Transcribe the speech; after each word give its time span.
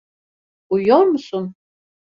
Uyuyor 0.69 1.05
musun? 1.05 1.55